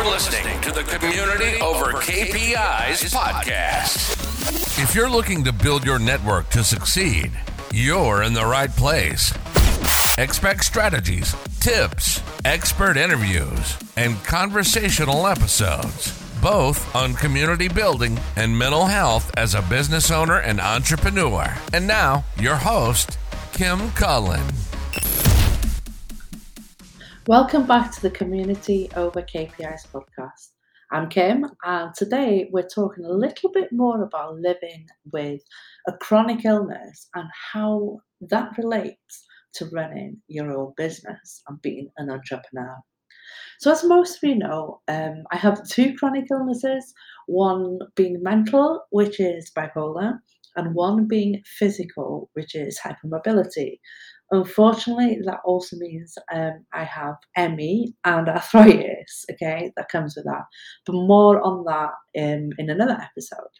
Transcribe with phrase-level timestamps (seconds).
[0.00, 4.82] You're listening to the Community Over KPIs podcast.
[4.82, 7.30] If you're looking to build your network to succeed,
[7.70, 9.30] you're in the right place.
[10.16, 19.30] Expect strategies, tips, expert interviews, and conversational episodes, both on community building and mental health
[19.36, 21.54] as a business owner and entrepreneur.
[21.74, 23.18] And now, your host,
[23.52, 24.46] Kim Cullen.
[27.26, 30.52] Welcome back to the Community Over KPIs podcast.
[30.90, 35.42] I'm Kim, and today we're talking a little bit more about living with
[35.86, 42.10] a chronic illness and how that relates to running your own business and being an
[42.10, 42.78] entrepreneur.
[43.58, 46.94] So, as most of you know, um, I have two chronic illnesses
[47.26, 50.14] one being mental, which is bipolar,
[50.56, 53.78] and one being physical, which is hypermobility.
[54.32, 60.44] Unfortunately, that also means um, I have ME and arthritis, okay, that comes with that.
[60.86, 63.50] But more on that in, in another episode.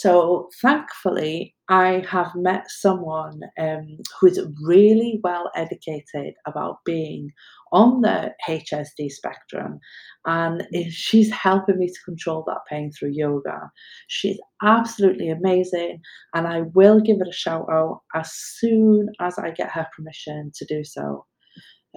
[0.00, 7.32] So, thankfully, I have met someone um, who is really well educated about being
[7.72, 9.80] on the HSD spectrum,
[10.24, 13.58] and she's helping me to control that pain through yoga.
[14.06, 16.00] She's absolutely amazing,
[16.32, 20.52] and I will give it a shout out as soon as I get her permission
[20.54, 21.26] to do so.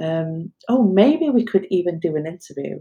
[0.01, 2.79] Um, oh, maybe we could even do an interview.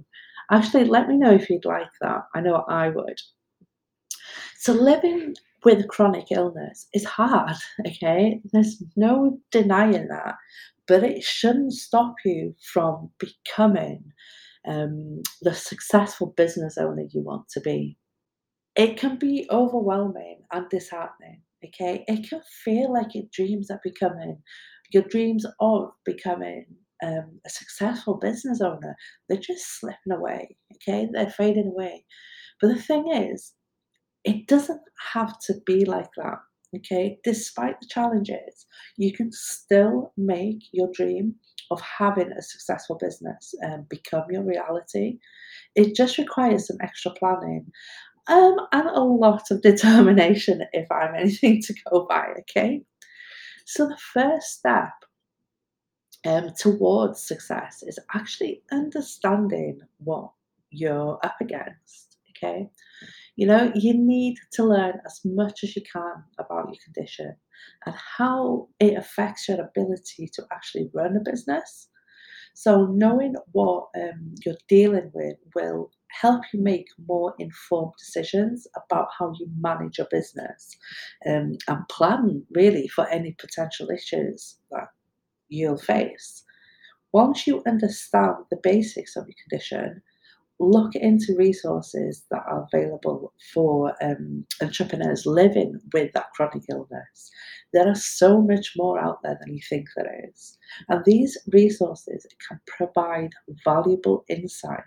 [0.50, 2.22] Actually, let me know if you'd like that.
[2.34, 3.18] I know I would.
[4.60, 8.42] So living with chronic illness is hard, okay?
[8.52, 10.34] There's no denying that,
[10.86, 14.04] but it shouldn't stop you from becoming
[14.68, 17.96] um, the successful business owner you want to be.
[18.76, 22.04] It can be overwhelming and disheartening, okay?
[22.06, 24.42] It can feel like your dreams are becoming,
[24.92, 26.66] your dreams of becoming
[27.02, 28.94] um, a successful business owner,
[29.26, 31.08] they're just slipping away, okay?
[31.10, 32.04] They're fading away.
[32.60, 33.54] But the thing is,
[34.24, 34.82] it doesn't
[35.12, 36.38] have to be like that.
[36.76, 38.66] Okay, despite the challenges,
[38.96, 41.34] you can still make your dream
[41.72, 45.18] of having a successful business um, become your reality.
[45.74, 47.72] It just requires some extra planning
[48.28, 52.34] um, and a lot of determination, if I'm anything to go by.
[52.40, 52.82] Okay,
[53.66, 54.92] so the first step
[56.26, 60.30] um, towards success is actually understanding what
[60.70, 62.18] you're up against.
[62.30, 62.68] Okay,
[63.40, 67.34] you know, you need to learn as much as you can about your condition
[67.86, 71.88] and how it affects your ability to actually run a business.
[72.52, 79.08] So, knowing what um, you're dealing with will help you make more informed decisions about
[79.18, 80.76] how you manage your business
[81.26, 84.88] um, and plan really for any potential issues that
[85.48, 86.44] you'll face.
[87.14, 90.02] Once you understand the basics of your condition,
[90.60, 97.30] look into resources that are available for um, entrepreneurs living with that chronic illness.
[97.72, 100.58] There are so much more out there than you think there is.
[100.88, 103.30] And these resources can provide
[103.64, 104.78] valuable insight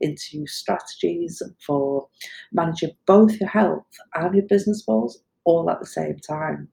[0.00, 2.08] into strategies for
[2.52, 6.68] managing both your health and your business goals all at the same time.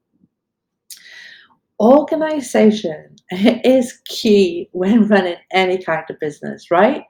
[1.80, 7.04] Organization is key when running any kind of business, right?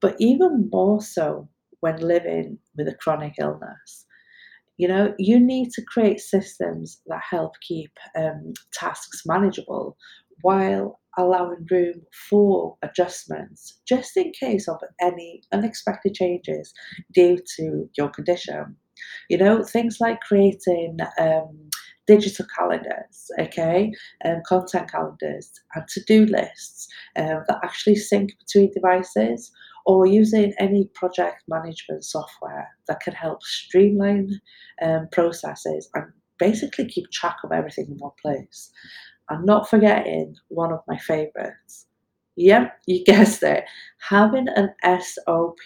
[0.00, 1.48] But even more so
[1.80, 4.06] when living with a chronic illness.
[4.76, 9.96] You know, you need to create systems that help keep um, tasks manageable
[10.42, 16.72] while allowing room for adjustments just in case of any unexpected changes
[17.12, 18.76] due to your condition.
[19.28, 21.69] You know, things like creating um,
[22.06, 23.92] digital calendars, okay,
[24.24, 29.52] um, content calendars, and to do lists um, that actually sync between devices
[29.86, 34.40] or using any project management software that can help streamline
[34.82, 36.04] um, processes and
[36.38, 38.70] basically keep track of everything in one place.
[39.28, 41.86] And not forgetting one of my favorites.
[42.36, 43.64] Yep, you guessed it.
[44.08, 45.58] Having an SOP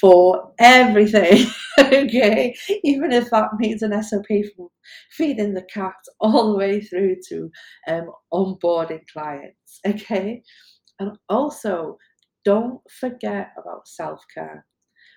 [0.00, 1.46] for everything.
[1.78, 2.54] okay,
[2.84, 4.68] even if that means an SOP from
[5.10, 7.50] feeding the cat all the way through to
[7.88, 9.80] um, onboarding clients.
[9.86, 10.42] Okay,
[10.98, 11.98] and also
[12.44, 14.66] don't forget about self care.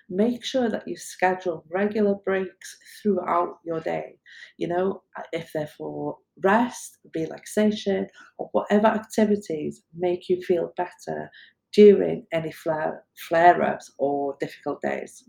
[0.08, 4.18] Make sure that you schedule regular breaks throughout your day.
[4.56, 5.02] You know,
[5.32, 8.06] if they're for rest, relaxation,
[8.38, 11.28] or whatever activities make you feel better
[11.72, 15.24] during any flare, flare ups or difficult days.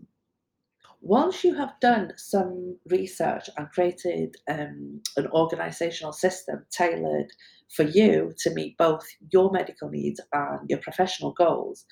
[1.00, 7.30] Once you have done some research and created um, an organizational system tailored
[7.74, 11.86] for you to meet both your medical needs and your professional goals,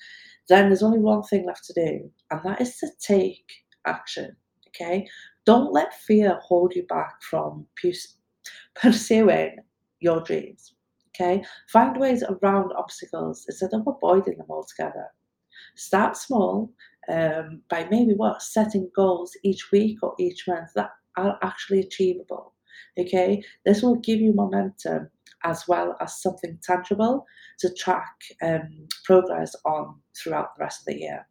[0.49, 3.49] then there's only one thing left to do, and that is to take
[3.85, 4.35] action.
[4.69, 5.07] Okay,
[5.45, 7.65] don't let fear hold you back from
[8.75, 9.57] pursuing
[9.99, 10.73] your dreams.
[11.19, 15.07] Okay, find ways around obstacles instead of avoiding them altogether.
[15.75, 16.71] Start small
[17.09, 22.53] um, by maybe what setting goals each week or each month that are actually achievable.
[22.99, 25.09] Okay, this will give you momentum
[25.43, 27.25] as well as something tangible
[27.59, 31.27] to track um, progress on throughout the rest of the year.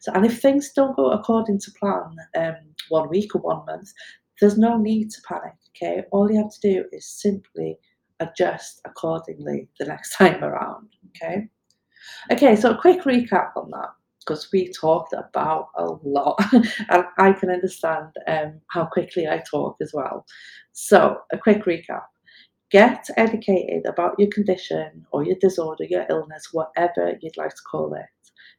[0.00, 2.56] So, and if things don't go according to plan um,
[2.88, 3.92] one week or one month,
[4.40, 5.54] there's no need to panic.
[5.76, 7.78] Okay, all you have to do is simply
[8.20, 10.88] adjust accordingly the next time around.
[11.08, 11.48] Okay,
[12.30, 12.56] okay.
[12.56, 13.90] So, a quick recap on that
[14.20, 19.76] because we talked about a lot, and I can understand um, how quickly I talk
[19.80, 20.24] as well.
[20.72, 22.04] So, a quick recap.
[22.70, 27.94] Get educated about your condition or your disorder, your illness, whatever you'd like to call
[27.94, 28.04] it.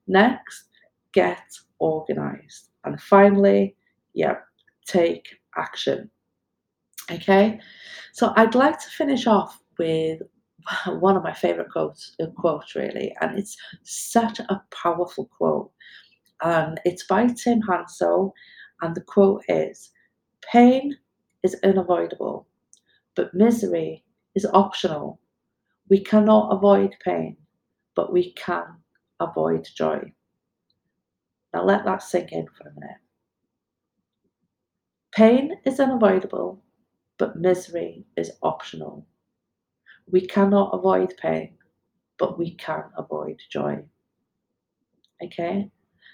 [0.06, 0.66] Next,
[1.14, 1.42] get
[1.80, 2.70] organized.
[2.84, 3.78] And finally,
[4.14, 4.36] yeah,
[4.86, 5.26] take
[5.58, 6.10] action.
[7.10, 7.60] Okay,
[8.14, 10.22] so I'd like to finish off with
[10.88, 15.72] one of my favorite quotes, uh, quotes really, and it's such a powerful quote.
[16.44, 18.34] And it's by Tim Hansel,
[18.82, 19.92] and the quote is
[20.52, 20.98] Pain
[21.44, 22.48] is unavoidable,
[23.16, 24.04] but misery
[24.36, 25.20] is optional.
[25.90, 27.38] We cannot avoid pain,
[27.96, 28.66] but we can
[29.20, 30.12] avoid joy.
[31.54, 32.98] Now let that sink in for a minute.
[35.12, 36.64] Pain is unavoidable,
[37.22, 39.06] but misery is optional.
[40.12, 41.54] We cannot avoid pain,
[42.18, 43.84] but we can avoid joy.
[45.24, 45.70] Okay?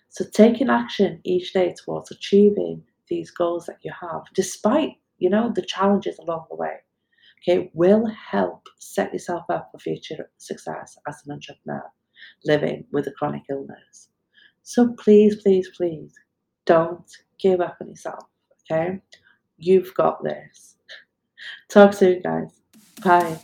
[0.10, 5.50] So taking action each day towards achieving these goals that you have, despite, you know,
[5.56, 6.76] the challenges along the way,
[7.40, 11.86] okay, will help set yourself up for future success as an entrepreneur
[12.44, 14.10] living with a chronic illness.
[14.64, 16.14] So please, please, please
[16.66, 17.10] don't
[17.40, 18.26] give up on yourself,
[18.70, 19.00] okay?
[19.58, 20.77] You've got this.
[21.70, 22.50] Talk soon, guys.
[23.04, 23.38] Bye.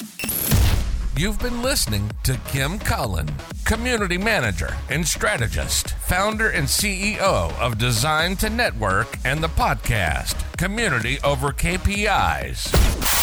[1.16, 3.30] You've been listening to Kim Cullen,
[3.66, 11.20] Community Manager and Strategist, founder and CEO of Design to Network and the podcast Community
[11.24, 12.70] Over KPIs.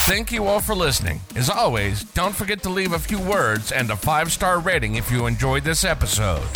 [0.07, 1.21] Thank you all for listening.
[1.35, 5.11] As always, don't forget to leave a few words and a five star rating if
[5.11, 6.47] you enjoyed this episode.